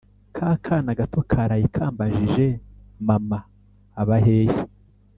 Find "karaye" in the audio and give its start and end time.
1.31-1.65